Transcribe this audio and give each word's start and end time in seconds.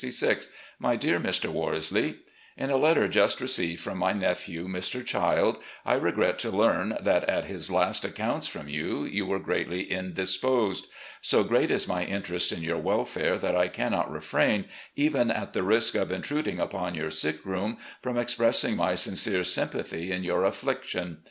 "My 0.79 0.95
Dear 0.95 1.19
Mr. 1.19 1.49
Worsley: 1.49 2.15
In 2.57 2.71
a 2.71 2.75
letter 2.75 3.07
just 3.07 3.39
received 3.39 3.81
from 3.81 3.99
my 3.99 4.13
nephew, 4.13 4.67
Mr. 4.67 5.05
Childe, 5.05 5.59
I 5.85 5.93
regret 5.93 6.39
to 6.39 6.49
learn 6.49 6.97
that, 6.99 7.25
at 7.25 7.45
his 7.45 7.69
last 7.69 8.03
accounts 8.03 8.47
from 8.47 8.67
you, 8.67 9.03
you 9.03 9.27
were 9.27 9.37
greatly 9.37 9.83
indisposed. 9.83 10.87
So 11.21 11.43
great 11.43 11.69
is 11.69 11.87
my 11.87 12.03
interest 12.03 12.51
in 12.51 12.63
your 12.63 12.79
welfare 12.79 13.37
that 13.37 13.55
I 13.55 13.67
cannot 13.67 14.11
refrain, 14.11 14.65
even 14.95 15.29
at 15.29 15.53
the 15.53 15.61
risk 15.61 15.93
of 15.93 16.11
intruding 16.11 16.59
upon 16.59 16.95
your 16.95 17.11
sickroom, 17.11 17.77
from 18.01 18.17
expressing 18.17 18.77
my 18.77 18.95
sincere 18.95 19.43
sympathy 19.43 20.11
in 20.11 20.23
your 20.23 20.41
afiSiction. 20.41 21.17